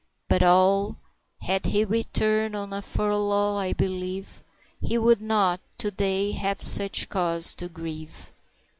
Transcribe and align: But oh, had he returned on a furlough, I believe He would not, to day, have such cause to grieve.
But 0.27 0.41
oh, 0.41 0.95
had 1.43 1.67
he 1.67 1.85
returned 1.85 2.55
on 2.55 2.73
a 2.73 2.81
furlough, 2.81 3.55
I 3.57 3.71
believe 3.71 4.41
He 4.81 4.97
would 4.97 5.21
not, 5.21 5.59
to 5.77 5.91
day, 5.91 6.31
have 6.31 6.59
such 6.59 7.07
cause 7.07 7.53
to 7.53 7.69
grieve. 7.69 8.31